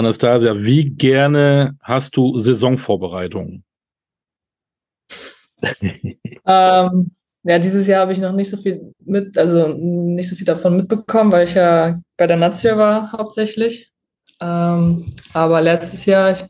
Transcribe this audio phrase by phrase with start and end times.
[0.00, 3.64] Anastasia, wie gerne hast du Saisonvorbereitungen?
[6.46, 7.10] ähm,
[7.42, 10.76] ja, dieses Jahr habe ich noch nicht so viel mit, also nicht so viel davon
[10.76, 13.92] mitbekommen, weil ich ja bei der Nazio war hauptsächlich.
[14.40, 16.44] Ähm, aber letztes Jahr ich,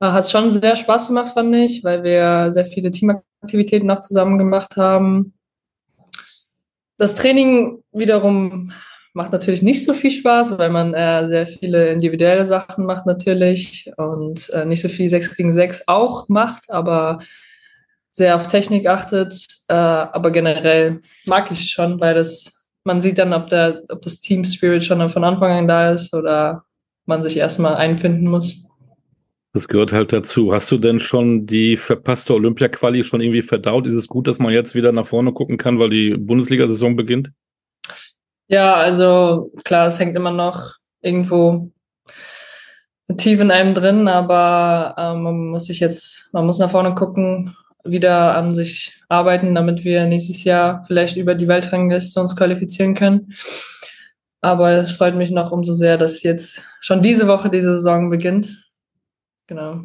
[0.00, 4.38] hat es schon sehr Spaß gemacht, fand ich, weil wir sehr viele Teamaktivitäten noch zusammen
[4.38, 5.34] gemacht haben.
[6.96, 8.72] Das Training wiederum
[9.14, 13.90] macht natürlich nicht so viel Spaß, weil man äh, sehr viele individuelle Sachen macht natürlich
[13.96, 17.18] und äh, nicht so viel 6 gegen 6 auch macht, aber
[18.10, 19.34] sehr auf Technik achtet.
[19.68, 24.20] Äh, aber generell mag ich schon, weil das, man sieht dann, ob, der, ob das
[24.20, 26.64] Team Spirit schon von Anfang an da ist oder
[27.04, 28.66] man sich erstmal einfinden muss.
[29.54, 30.54] Das gehört halt dazu.
[30.54, 33.86] Hast du denn schon die verpasste Olympia-Quali schon irgendwie verdaut?
[33.86, 37.30] Ist es gut, dass man jetzt wieder nach vorne gucken kann, weil die Bundesliga-Saison beginnt?
[38.52, 41.72] Ja, also klar, es hängt immer noch irgendwo
[43.16, 47.56] tief in einem drin, aber ähm, man muss sich jetzt, man muss nach vorne gucken,
[47.82, 53.32] wieder an sich arbeiten, damit wir nächstes Jahr vielleicht über die Weltrangliste uns qualifizieren können.
[54.42, 58.70] Aber es freut mich noch umso sehr, dass jetzt schon diese Woche diese Saison beginnt.
[59.46, 59.84] Genau.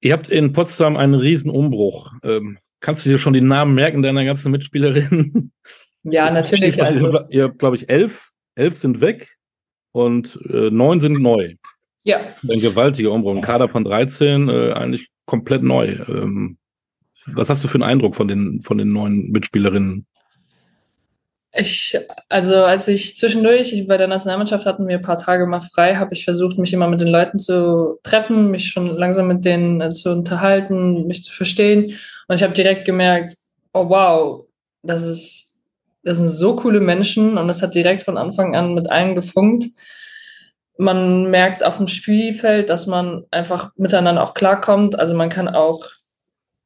[0.00, 2.14] Ihr habt in Potsdam einen Riesenumbruch.
[2.22, 5.52] Ähm, kannst du dir schon die Namen merken deiner ganzen Mitspielerinnen?
[6.04, 6.82] Ja, natürlich.
[6.82, 7.20] Also.
[7.30, 8.30] Ihr habt, glaube ich, elf.
[8.54, 9.36] Elf sind weg
[9.92, 11.54] und äh, neun sind neu.
[12.04, 12.20] Ja.
[12.48, 13.36] Ein gewaltiger Umbruch.
[13.36, 15.98] Ein Kader von 13, äh, eigentlich komplett neu.
[16.08, 16.58] Ähm,
[17.26, 20.06] was hast du für einen Eindruck von den, von den neuen Mitspielerinnen?
[21.52, 25.60] Ich, also als ich zwischendurch, ich, bei der Nationalmannschaft hatten wir ein paar Tage mal
[25.60, 29.44] frei, habe ich versucht, mich immer mit den Leuten zu treffen, mich schon langsam mit
[29.44, 31.96] denen äh, zu unterhalten, mich zu verstehen.
[32.28, 33.34] Und ich habe direkt gemerkt,
[33.72, 34.46] oh wow,
[34.82, 35.47] das ist,
[36.08, 39.66] das sind so coole Menschen und das hat direkt von Anfang an mit allen gefunkt
[40.78, 44.98] man merkt auf dem Spielfeld, dass man einfach miteinander auch klarkommt.
[44.98, 45.84] Also man kann auch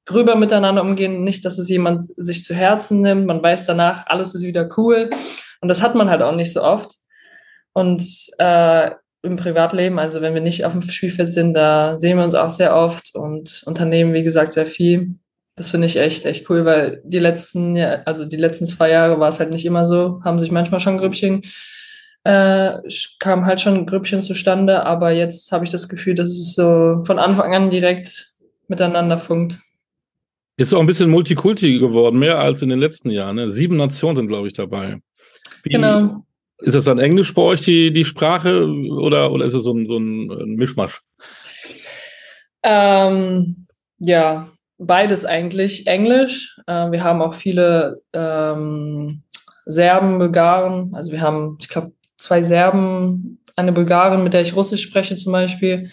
[0.04, 3.26] gröber miteinander umgehen, nicht, dass es jemand sich zu Herzen nimmt.
[3.26, 5.08] Man weiß danach, alles ist wieder cool.
[5.60, 6.96] Und das hat man halt auch nicht so oft.
[7.72, 8.04] Und
[8.38, 8.90] äh,
[9.22, 12.50] im Privatleben, also wenn wir nicht auf dem Spielfeld sind, da sehen wir uns auch
[12.50, 15.14] sehr oft und unternehmen, wie gesagt, sehr viel.
[15.54, 19.28] Das finde ich echt, echt cool, weil die letzten, also die letzten zwei Jahre war
[19.28, 21.42] es halt nicht immer so, haben sich manchmal schon Grüppchen
[22.24, 22.78] äh,
[23.18, 27.18] kam halt schon Grüppchen zustande, aber jetzt habe ich das Gefühl, dass es so von
[27.18, 28.28] Anfang an direkt
[28.68, 29.58] miteinander funkt.
[30.56, 33.36] Ist auch ein bisschen Multikulti geworden, mehr als in den letzten Jahren.
[33.36, 33.50] Ne?
[33.50, 35.00] Sieben Nationen sind, glaube ich, dabei.
[35.62, 36.24] Wie, genau.
[36.58, 39.86] Ist das dann Englisch bei euch die, die Sprache oder, oder ist es so ein,
[39.86, 41.00] so ein Mischmasch?
[42.62, 43.66] Ähm,
[43.98, 44.48] ja,
[44.86, 45.86] beides eigentlich.
[45.86, 46.58] Englisch.
[46.66, 49.22] Äh, wir haben auch viele ähm,
[49.64, 50.94] Serben, Bulgaren.
[50.94, 55.32] Also wir haben, ich glaube, zwei Serben, eine Bulgarin, mit der ich Russisch spreche zum
[55.32, 55.90] Beispiel,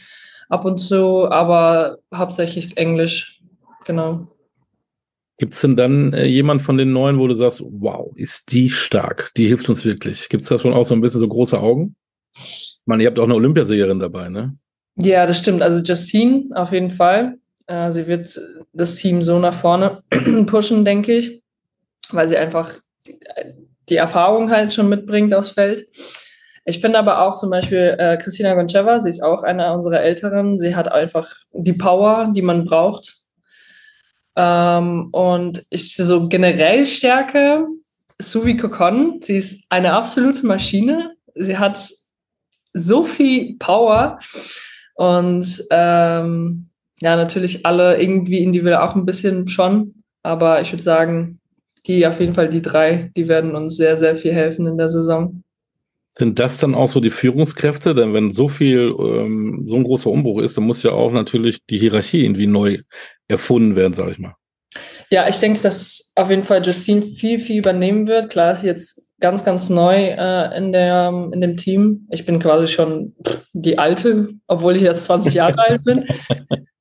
[0.47, 3.41] ab und zu, aber hauptsächlich Englisch,
[3.85, 4.27] genau.
[5.37, 8.69] Gibt es denn dann äh, jemand von den Neuen, wo du sagst, wow, ist die
[8.69, 10.27] stark, die hilft uns wirklich?
[10.29, 11.95] Gibt es da schon auch so ein bisschen so große Augen?
[12.35, 14.57] Ich meine, ihr habt auch eine Olympiasiegerin dabei, ne?
[14.97, 15.61] Ja, das stimmt.
[15.61, 17.37] Also Justine auf jeden Fall.
[17.69, 18.41] Äh, sie wird
[18.73, 20.01] das Team so nach vorne
[20.47, 21.43] pushen, denke ich,
[22.09, 22.73] weil sie einfach
[23.89, 25.87] die Erfahrung halt schon mitbringt aufs Feld.
[26.65, 30.57] Ich finde aber auch zum Beispiel äh, Christina Goncheva, sie ist auch eine unserer Älteren.
[30.57, 33.21] Sie hat einfach die Power, die man braucht.
[34.35, 37.67] Ähm, und ich so generell Stärke,
[38.19, 41.09] Suvi Kokon, sie ist eine absolute Maschine.
[41.35, 41.79] Sie hat
[42.73, 44.19] so viel Power
[44.95, 46.68] und ähm,
[47.01, 50.03] ja, natürlich alle irgendwie individuell auch ein bisschen schon.
[50.23, 51.39] Aber ich würde sagen,
[51.87, 54.89] die auf jeden Fall die drei, die werden uns sehr, sehr viel helfen in der
[54.89, 55.43] Saison.
[56.17, 57.95] Sind das dann auch so die Führungskräfte?
[57.95, 61.59] Denn wenn so viel, ähm, so ein großer Umbruch ist, dann muss ja auch natürlich
[61.69, 62.79] die Hierarchie irgendwie neu
[63.29, 64.35] erfunden werden, sage ich mal.
[65.11, 68.29] Ja, ich denke, dass auf jeden Fall Justine viel, viel übernehmen wird.
[68.29, 72.07] Klar ist jetzt ganz, ganz neu äh, in, der, in dem Team.
[72.11, 73.15] Ich bin quasi schon
[73.53, 76.05] die Alte, obwohl ich jetzt 20 Jahre alt bin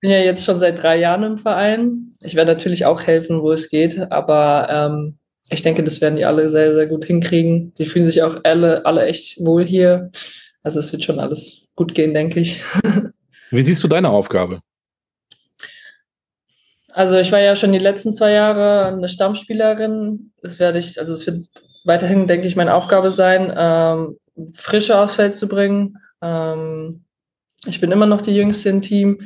[0.00, 2.12] bin ja jetzt schon seit drei Jahren im Verein.
[2.21, 5.19] Ich werde natürlich auch helfen, wo es geht, aber ähm,
[5.50, 7.73] ich denke, das werden die alle sehr, sehr gut hinkriegen.
[7.75, 10.11] Die fühlen sich auch alle, alle echt wohl hier.
[10.62, 12.62] Also es wird schon alles gut gehen, denke ich.
[13.50, 14.61] Wie siehst du deine Aufgabe?
[16.93, 20.33] Also ich war ja schon die letzten zwei Jahre eine Stammspielerin.
[20.43, 21.47] Das werde ich, also es wird
[21.85, 24.19] weiterhin, denke ich, meine Aufgabe sein, ähm,
[24.53, 25.97] Frische aufs Feld zu bringen.
[26.21, 27.05] Ähm,
[27.67, 29.21] ich bin immer noch die Jüngste im Team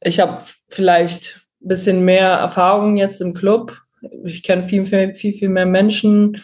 [0.00, 3.78] ich habe vielleicht ein bisschen mehr Erfahrung jetzt im Club.
[4.24, 6.36] Ich kenne viel, viel, viel, viel mehr Menschen.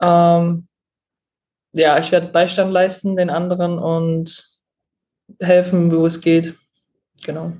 [0.00, 0.68] Ähm,
[1.72, 4.58] ja, ich werde Beistand leisten den anderen und
[5.40, 6.54] helfen, wo es geht.
[7.24, 7.52] Genau.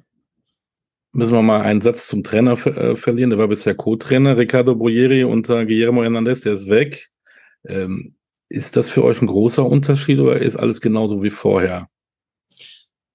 [1.13, 3.31] Müssen wir mal einen Satz zum Trainer äh, verlieren.
[3.31, 7.11] Der war bisher Co-Trainer, Ricardo Boyeri unter Guillermo Hernandez, der ist weg.
[7.67, 8.17] Ähm,
[8.49, 11.89] ist das für euch ein großer Unterschied oder ist alles genauso wie vorher?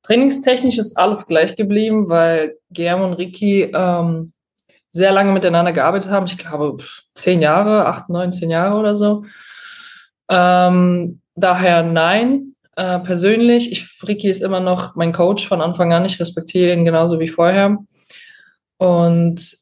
[0.07, 4.31] Trainingstechnisch ist alles gleich geblieben, weil Guillermo und Ricky ähm,
[4.89, 6.27] sehr lange miteinander gearbeitet haben.
[6.27, 6.81] Ich glaube,
[7.13, 9.25] zehn Jahre, acht, neun, zehn Jahre oder so.
[10.29, 12.53] Ähm, daher nein.
[12.77, 16.05] Äh, persönlich, ich, Ricky ist immer noch mein Coach von Anfang an.
[16.05, 17.77] Ich respektiere ihn genauso wie vorher.
[18.77, 19.57] Und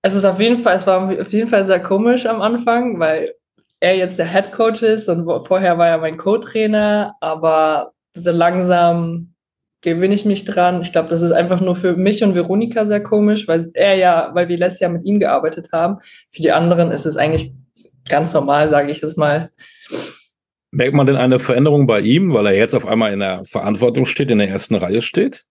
[0.00, 3.34] es ist auf jeden Fall, es war auf jeden Fall sehr komisch am Anfang, weil
[3.78, 9.34] er jetzt der Head Coach ist und vorher war er mein Co-Trainer, aber so langsam
[9.82, 10.80] gewinne ich mich dran.
[10.80, 14.30] Ich glaube, das ist einfach nur für mich und Veronika sehr komisch, weil er ja,
[14.32, 15.98] weil wir letztes Jahr mit ihm gearbeitet haben.
[16.30, 17.52] Für die anderen ist es eigentlich
[18.08, 19.50] ganz normal, sage ich jetzt mal.
[20.70, 24.06] Merkt man denn eine Veränderung bei ihm, weil er jetzt auf einmal in der Verantwortung
[24.06, 25.44] steht, in der ersten Reihe steht?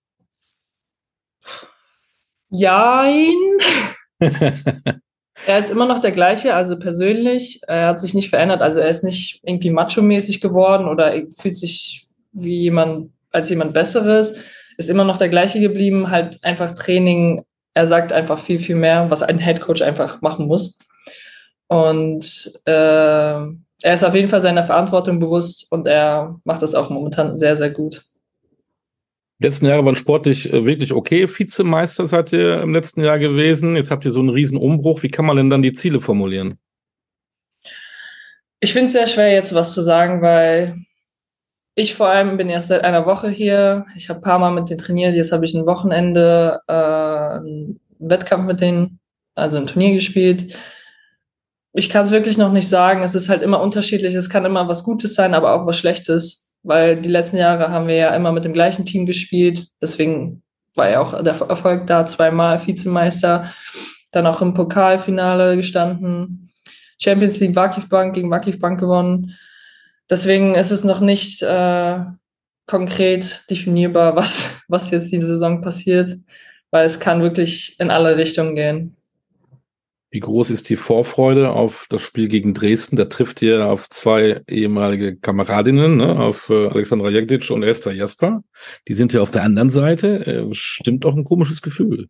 [2.50, 3.34] Jein.
[4.20, 7.62] er ist immer noch der gleiche, also persönlich.
[7.68, 8.62] Er hat sich nicht verändert.
[8.62, 14.40] Also er ist nicht irgendwie macho-mäßig geworden oder fühlt sich wie jemand, als jemand Besseres.
[14.78, 17.44] Ist immer noch der gleiche geblieben, halt einfach Training.
[17.74, 20.78] Er sagt einfach viel, viel mehr, was ein Headcoach einfach machen muss.
[21.68, 22.72] Und äh,
[23.84, 27.56] er ist auf jeden Fall seiner Verantwortung bewusst und er macht das auch momentan sehr,
[27.56, 28.04] sehr gut.
[29.40, 31.28] Die letzten Jahre waren sportlich äh, wirklich okay.
[31.28, 33.76] Vizemeister seid ihr im letzten Jahr gewesen.
[33.76, 35.02] Jetzt habt ihr so einen riesen Umbruch.
[35.02, 36.60] Wie kann man denn dann die Ziele formulieren?
[38.60, 40.76] Ich finde es sehr schwer, jetzt was zu sagen, weil
[41.76, 43.86] ich vor allem bin erst seit einer Woche hier.
[43.96, 45.16] Ich habe ein paar Mal mit denen trainiert.
[45.16, 49.00] Jetzt habe ich ein Wochenende äh, einen Wettkampf mit denen,
[49.36, 50.54] also ein Turnier gespielt
[51.74, 53.02] ich kann es wirklich noch nicht sagen.
[53.04, 54.14] Es ist halt immer unterschiedlich.
[54.16, 57.88] Es kann immer was Gutes sein, aber auch was Schlechtes, weil die letzten Jahre haben
[57.88, 59.68] wir ja immer mit dem gleichen Team gespielt.
[59.82, 60.44] Deswegen
[60.76, 63.54] war ja auch der Erfolg da zweimal Vizemeister,
[64.12, 66.52] dann auch im Pokalfinale gestanden,
[67.02, 69.36] Champions League Wakif Bank gegen Wakif Bank gewonnen.
[70.12, 72.00] Deswegen ist es noch nicht äh,
[72.68, 76.12] konkret definierbar, was, was jetzt diese Saison passiert,
[76.70, 78.98] weil es kann wirklich in alle Richtungen gehen.
[80.14, 82.98] Wie groß ist die Vorfreude auf das Spiel gegen Dresden?
[82.98, 86.20] Da trifft ihr auf zwei ehemalige Kameradinnen, ne?
[86.20, 88.44] auf äh, Alexandra Jagdic und Esther Jasper.
[88.90, 90.26] Die sind ja auf der anderen Seite.
[90.26, 92.10] Äh, stimmt auch ein komisches Gefühl.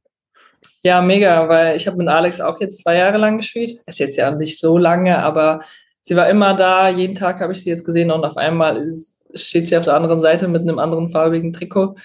[0.82, 3.78] Ja, mega, weil ich habe mit Alex auch jetzt zwei Jahre lang gespielt.
[3.86, 5.62] Ist jetzt ja nicht so lange, aber
[6.04, 6.90] sie war immer da.
[6.90, 9.96] Jeden Tag habe ich sie jetzt gesehen und auf einmal ist, steht sie auf der
[9.96, 11.96] anderen Seite mit einem anderen farbigen Trikot.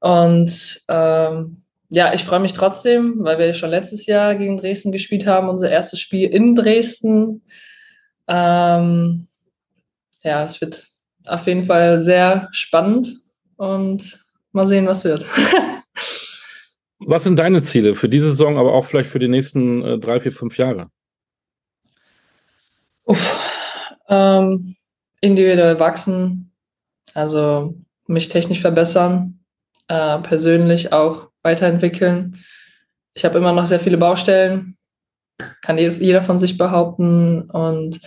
[0.00, 5.26] Und ähm, ja, ich freue mich trotzdem, weil wir schon letztes Jahr gegen Dresden gespielt
[5.26, 7.42] haben, unser erstes Spiel in Dresden.
[8.26, 9.28] Ähm,
[10.22, 10.86] ja, es wird
[11.26, 13.14] auf jeden Fall sehr spannend
[13.56, 14.18] und
[14.52, 15.24] mal sehen, was wird.
[16.98, 20.20] was sind deine Ziele für diese Saison, aber auch vielleicht für die nächsten äh, drei,
[20.20, 20.90] vier, fünf Jahre?
[24.08, 24.76] Ähm,
[25.20, 26.52] individuell wachsen,
[27.14, 27.74] also
[28.06, 29.40] mich technisch verbessern,
[29.88, 32.38] äh, persönlich auch weiterentwickeln.
[33.14, 34.76] Ich habe immer noch sehr viele Baustellen,
[35.62, 37.50] kann jeder von sich behaupten.
[37.50, 38.00] Und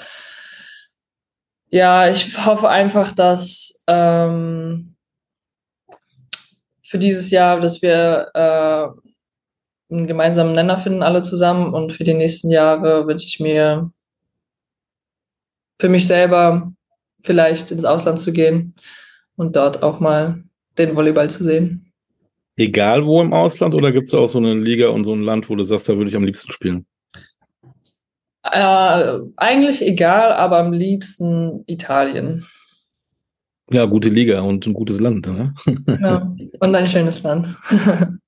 [1.70, 4.96] ja, ich hoffe einfach, dass ähm,
[6.84, 11.74] für dieses Jahr, dass wir äh, einen gemeinsamen Nenner finden, alle zusammen.
[11.74, 13.92] Und für die nächsten Jahre wünsche ich mir
[15.80, 16.72] für mich selber
[17.24, 18.74] vielleicht ins Ausland zu gehen
[19.36, 20.44] und dort auch mal
[20.78, 21.92] den Volleyball zu sehen.
[22.56, 25.50] Egal wo im Ausland oder gibt es auch so eine Liga und so ein Land,
[25.50, 26.86] wo du sagst, da würde ich am liebsten spielen?
[28.44, 32.46] Äh, eigentlich egal, aber am liebsten Italien.
[33.70, 35.28] Ja, gute Liga und ein gutes Land.
[35.28, 35.54] Ne?
[36.02, 37.48] Ja, und ein schönes Land.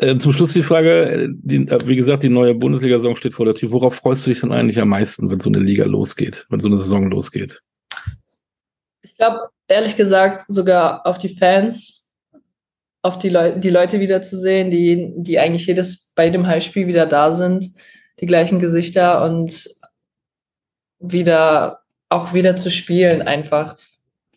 [0.00, 3.54] Äh, zum Schluss die Frage, die, äh, wie gesagt, die neue Bundesliga-Saison steht vor der
[3.54, 3.70] Tür.
[3.70, 6.68] Worauf freust du dich denn eigentlich am meisten, wenn so eine Liga losgeht, wenn so
[6.68, 7.60] eine Saison losgeht?
[9.02, 12.08] Ich glaube, ehrlich gesagt, sogar auf die Fans,
[13.02, 17.32] auf die, Leu die Leute wiederzusehen, die, die eigentlich jedes bei dem Heimspiel wieder da
[17.32, 17.66] sind,
[18.20, 19.68] die gleichen Gesichter und
[20.98, 23.76] wieder auch wieder zu spielen einfach.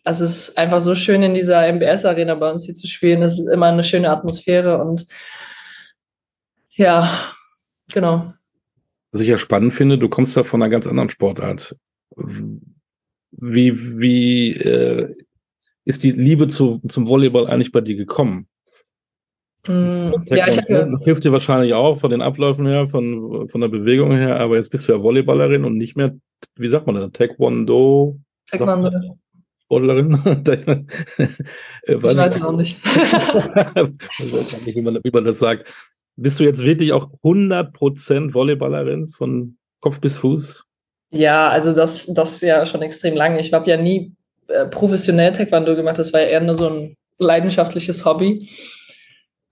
[0.04, 3.22] Also es ist einfach so schön in dieser MBS-Arena bei uns hier zu spielen.
[3.22, 5.06] Es ist immer eine schöne Atmosphäre und
[6.74, 7.32] ja,
[7.92, 8.32] genau.
[9.12, 11.76] Was ich ja spannend finde, du kommst da von einer ganz anderen Sportart.
[13.30, 15.14] Wie, wie äh,
[15.84, 18.48] ist die Liebe zu, zum Volleyball eigentlich bei dir gekommen?
[19.66, 23.60] Mm, ja, ich habe das hilft dir wahrscheinlich auch von den Abläufen her, von, von
[23.60, 26.14] der Bewegung her, aber jetzt bist du ja Volleyballerin und nicht mehr,
[26.56, 28.18] wie sagt man das, Taekwondo?
[28.50, 29.18] Taekwondo.
[29.64, 30.12] Sportlerin?
[31.86, 32.78] ich weiß es auch nicht.
[32.84, 35.64] ich weiß nicht, wie man, wie man das sagt.
[36.16, 40.64] Bist du jetzt wirklich auch 100% Volleyballerin von Kopf bis Fuß?
[41.10, 43.40] Ja, also das, das ja schon extrem lange.
[43.40, 44.12] Ich habe ja nie
[44.48, 48.48] äh, professionell Taekwondo gemacht, das war ja eher nur so ein leidenschaftliches Hobby.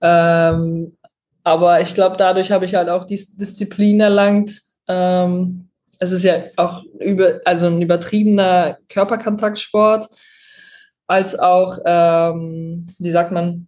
[0.01, 0.97] Ähm,
[1.43, 4.61] aber ich glaube, dadurch habe ich halt auch die Disziplin erlangt.
[4.87, 10.07] Ähm, es ist ja auch über, also ein übertriebener Körperkontaktsport,
[11.07, 13.67] als auch, ähm, wie sagt man,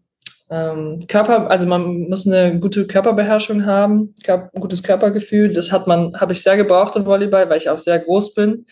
[0.49, 5.53] ähm, Körper, also man muss eine gute Körperbeherrschung haben, ein gutes Körpergefühl.
[5.53, 8.65] Das hat man, habe ich sehr gebraucht im Volleyball, weil ich auch sehr groß bin.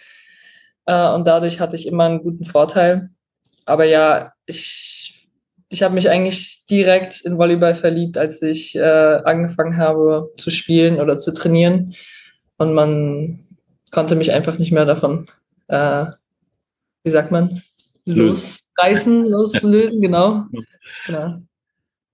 [0.86, 3.10] Äh, und dadurch hatte ich immer einen guten Vorteil.
[3.65, 5.30] Aber ja, ich,
[5.70, 11.00] ich habe mich eigentlich direkt in Volleyball verliebt, als ich äh, angefangen habe zu spielen
[11.00, 11.96] oder zu trainieren.
[12.58, 13.48] Und man
[13.89, 15.27] konnte mich einfach nicht mehr davon,
[15.70, 16.06] äh,
[17.03, 17.62] wie sagt man,
[18.06, 20.46] losreißen, loslösen, genau.
[21.08, 21.42] genau.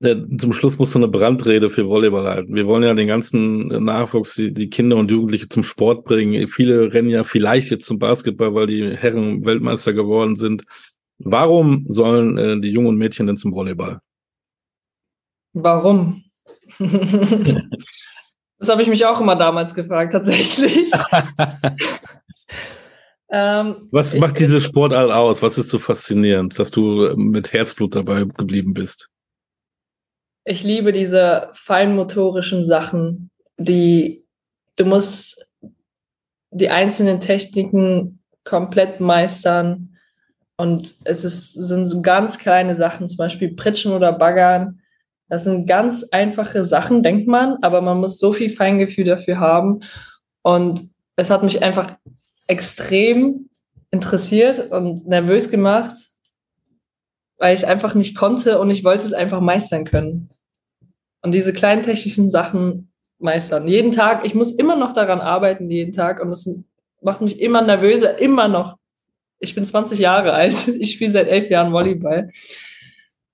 [0.01, 2.55] Zum Schluss musst du eine Brandrede für Volleyball halten.
[2.55, 6.47] Wir wollen ja den ganzen Nachwuchs, die, die, Kinder und Jugendliche zum Sport bringen.
[6.47, 10.63] Viele rennen ja vielleicht jetzt zum Basketball, weil die Herren Weltmeister geworden sind.
[11.17, 13.99] Warum sollen äh, die Jungen und Mädchen denn zum Volleyball?
[15.51, 16.23] Warum?
[16.79, 20.91] das habe ich mich auch immer damals gefragt, tatsächlich.
[23.29, 25.41] ähm, Was macht diese Sportart aus?
[25.41, 29.09] Was ist so faszinierend, dass du mit Herzblut dabei geblieben bist?
[30.45, 34.23] Ich liebe diese feinmotorischen Sachen, die
[34.75, 35.47] du musst
[36.51, 39.95] die einzelnen Techniken komplett meistern.
[40.57, 44.81] Und es ist, sind so ganz kleine Sachen, zum Beispiel Pritschen oder Baggern.
[45.27, 49.81] Das sind ganz einfache Sachen, denkt man, aber man muss so viel Feingefühl dafür haben.
[50.41, 51.97] Und es hat mich einfach
[52.47, 53.49] extrem
[53.91, 55.95] interessiert und nervös gemacht,
[57.39, 60.29] weil ich es einfach nicht konnte und ich wollte es einfach meistern können.
[61.21, 63.67] Und diese kleinen technischen Sachen meistern.
[63.67, 66.21] Jeden Tag, ich muss immer noch daran arbeiten, jeden Tag.
[66.21, 66.63] Und das
[67.01, 68.77] macht mich immer nervöser, immer noch.
[69.39, 70.55] Ich bin 20 Jahre alt.
[70.79, 72.29] Ich spiele seit elf Jahren Volleyball.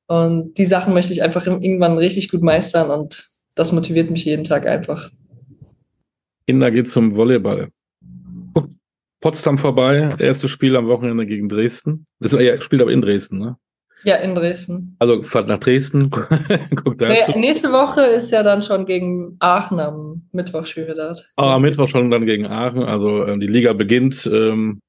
[0.07, 2.91] Und die Sachen möchte ich einfach irgendwann richtig gut meistern.
[2.91, 5.09] Und das motiviert mich jeden Tag einfach.
[6.47, 7.69] Kinder geht zum Volleyball.
[9.19, 12.05] Potsdam vorbei, erstes Spiel am Wochenende gegen Dresden.
[12.19, 13.57] Das ist, er spielt aber in Dresden, ne?
[14.05, 14.95] Ja, in Dresden.
[14.99, 16.09] Also fahrt nach Dresden,
[16.75, 21.15] guckt da nee, Nächste Woche ist ja dann schon gegen Aachen am Mittwoch spielen wir.
[21.35, 22.83] Ah, am Mittwoch schon dann gegen Aachen.
[22.83, 24.29] Also äh, die Liga beginnt.
[24.31, 24.79] Ähm,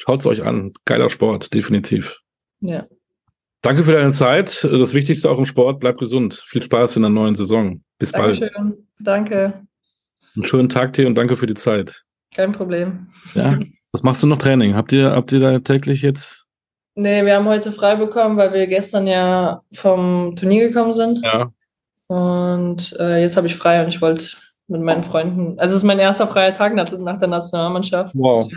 [0.00, 0.72] Schaut es euch an.
[0.84, 2.20] Geiler Sport, definitiv.
[2.60, 2.86] Ja.
[3.62, 4.62] Danke für deine Zeit.
[4.62, 5.80] Das Wichtigste auch im Sport.
[5.80, 6.34] Bleib gesund.
[6.34, 7.82] Viel Spaß in der neuen Saison.
[7.98, 8.50] Bis Dankeschön.
[8.54, 8.78] bald.
[9.00, 9.66] Danke.
[10.36, 12.04] Einen schönen Tag dir und danke für die Zeit.
[12.32, 13.08] Kein Problem.
[13.34, 13.58] Ja.
[13.90, 14.74] Was machst du noch Training?
[14.74, 16.47] Habt ihr, habt ihr da täglich jetzt
[17.00, 21.22] Nee, wir haben heute frei bekommen, weil wir gestern ja vom Turnier gekommen sind.
[21.22, 21.52] Ja.
[22.08, 24.24] Und äh, jetzt habe ich frei und ich wollte
[24.66, 25.56] mit meinen Freunden.
[25.60, 28.16] Also es ist mein erster freier Tag nach, der Nationalmannschaft.
[28.16, 28.50] Wow.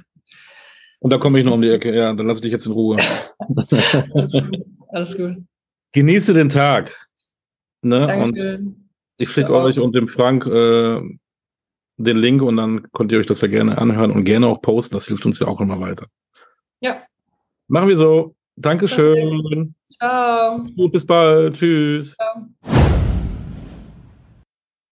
[1.02, 1.96] Und da komme ich noch um die Ecke.
[1.96, 2.98] Ja, dann lasse ich dich jetzt in Ruhe.
[4.16, 4.66] Alles gut.
[4.88, 5.38] Alles gut.
[5.92, 6.92] Genieße den Tag.
[7.84, 8.08] Ne?
[8.08, 8.56] Danke.
[8.58, 8.76] Und
[9.18, 11.00] ich schicke euch und dem Frank äh,
[11.98, 14.96] den Link und dann könnt ihr euch das ja gerne anhören und gerne auch posten.
[14.96, 16.08] Das hilft uns ja auch immer weiter.
[16.80, 17.04] Ja,
[17.72, 18.36] Machen wir so.
[18.58, 19.74] Dankeschön.
[19.98, 20.62] Ciao.
[20.76, 21.56] Gut, bis bald.
[21.56, 22.18] Tschüss.
[22.18, 22.81] Ciao.